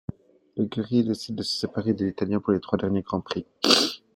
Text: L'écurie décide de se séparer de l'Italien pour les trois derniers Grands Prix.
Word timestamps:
L'écurie 0.57 1.03
décide 1.03 1.35
de 1.35 1.43
se 1.43 1.55
séparer 1.55 1.93
de 1.93 2.05
l'Italien 2.05 2.39
pour 2.39 2.53
les 2.53 2.59
trois 2.59 2.79
derniers 2.79 3.03
Grands 3.03 3.21
Prix. 3.21 3.45